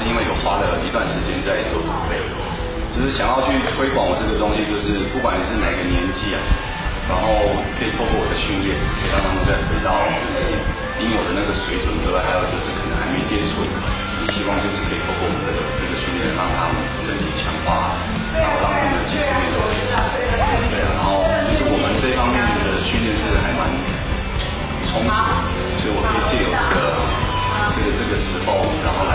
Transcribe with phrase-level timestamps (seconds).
[0.00, 2.16] 是因为有花了一段时间在做准备，
[2.96, 6.40] 只是想要去推广我这个东西，就是不管你是哪个年纪啊，
[7.04, 9.92] 然后可以透过我的训练，可以让他们再回到
[10.24, 10.40] 就是
[11.04, 17.92] 应有的那个水准之外，还有就是可能还没接触，也希望就是可以透过我们这个这个训练，让他们身体强化，
[18.32, 23.68] 然后让他们的技术面都对啊，然后就是我们这方面的训练是还蛮
[24.88, 25.12] 充足，
[25.84, 27.04] 所以我可以借由这个。
[27.70, 29.06] 这个这个时候，然后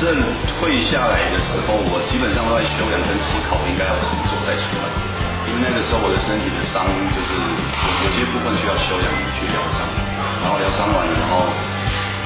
[0.00, 0.16] 正
[0.56, 4.88] 退下来的时候，我基本上都在休养跟思考应该要怎么做再出来。
[5.46, 9.84] 因为那个时候我的身体的伤就是有些部分需要休养去疗伤，
[10.40, 11.44] 然后疗伤完了，然后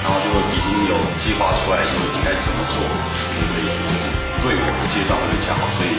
[0.05, 3.67] 然后就已经有计划出来说应该怎么做，对不对？
[3.67, 4.07] 就是。
[4.45, 5.97] 对我的阶段会比较好，所以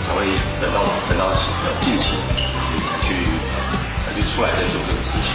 [0.00, 0.24] 才会
[0.64, 0.80] 等到
[1.10, 1.28] 等到
[1.84, 2.16] 近期
[2.88, 3.28] 才去
[4.00, 5.28] 才去出来再做这个事情。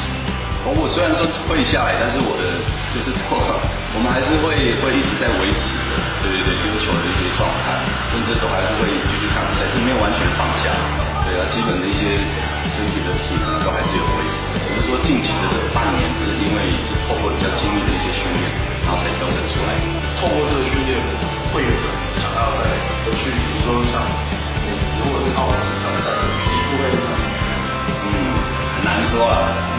[0.66, 2.50] 我虽然说退下来，但是我的
[2.90, 3.14] 就是，
[3.96, 7.80] 我们还是会会一直在维持的，对对对，丢球的一些状态，
[8.12, 10.70] 甚至都还是会继续赶赛，没有完全放下。
[11.24, 12.20] 对啊，基本的一些
[12.76, 14.38] 身体的体能都还是有维持。
[14.68, 18.46] 只是说近期的这半年是因为是透过比较精密的一些训练，
[18.84, 19.74] 然后才调整出来。
[20.20, 21.00] 透过这个训练，
[21.56, 21.88] 会有的。
[22.20, 22.68] 想要再
[23.08, 24.04] 回去，比如说像
[24.64, 26.12] 美职或者是奥斯卡赛，
[26.46, 26.92] 几乎会
[28.06, 28.14] 嗯，
[28.76, 29.24] 很难说啊，嗯，很难说。
[29.24, 29.75] 啊，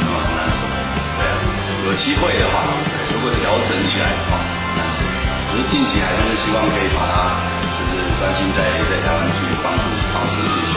[1.96, 2.64] 机会的话，
[3.12, 5.00] 如果调整起来的话，很难说。
[5.48, 10.76] 可是近期还是希望可以把它，就是专心在在台湾去帮助帮助这些。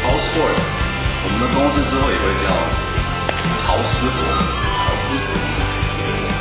[0.00, 0.54] 超 sport，
[1.24, 2.48] 我们的公司之后也会叫
[3.64, 4.16] 超师活，
[4.78, 5.28] 超师活，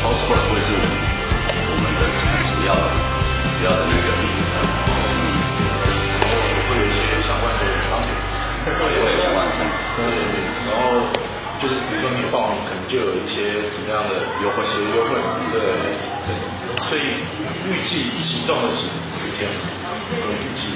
[0.01, 2.01] 超 sport 会是我们的
[2.53, 2.87] 主要的。
[3.53, 4.91] 主要的那个名称，然
[6.19, 6.35] 后
[6.67, 8.11] 会有一些相关的商品，
[8.75, 10.03] 会有相关商品，对，
[10.67, 11.07] 然后
[11.63, 12.11] 就是比如说，
[12.87, 14.11] 就有一些什么样的
[14.43, 15.59] 优惠，其实优惠嘛，对。
[16.23, 16.35] 对，
[16.89, 17.19] 所以
[17.67, 19.47] 预计启动的时时间，
[20.11, 20.71] 我预计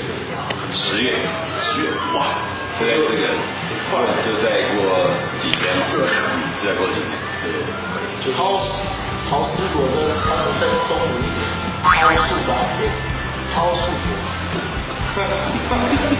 [0.71, 1.19] 十月，
[1.59, 2.35] 十月，哇，
[2.79, 3.23] 就在这个，
[4.23, 4.77] 就再过
[5.41, 5.95] 几天嘛，对，
[6.59, 7.09] 就再过几天，
[7.43, 7.45] 对，
[8.23, 8.59] 就超
[9.29, 9.97] 超师活的，
[10.27, 11.21] 他们在中午。
[11.87, 11.91] 超
[12.27, 12.91] 速答辩，
[13.53, 13.79] 超速，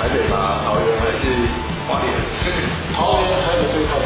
[0.00, 0.64] 台北吗？
[0.64, 1.28] 桃园还是
[1.84, 2.08] 花莲？
[2.96, 4.00] 桃园台北最快。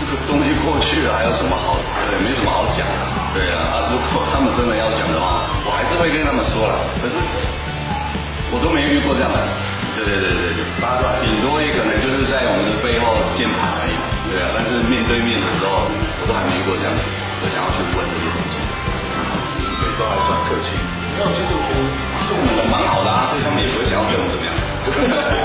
[0.00, 1.76] 这个东西过去了，还有什么好？
[2.08, 2.96] 对，没什么好讲的。
[3.36, 6.80] 对啊，啊，如果他们真的要讲的话，我还是会跟他们说了。
[6.96, 7.20] 可是
[8.48, 9.36] 我都没遇过这样的。
[10.00, 10.64] 对对对对对，
[11.28, 13.92] 顶多也可能就是在我们的背后键盘而已，
[14.32, 18.56] 对啊，但是面对面的时候，我都还没遇过这样的，我想要去问这些东西，
[19.12, 20.72] 嗯，对，都还算客气。
[21.20, 21.84] 那其实我觉得
[22.24, 22.89] 是我们的蛮好，
[25.00, 25.36] Yeah.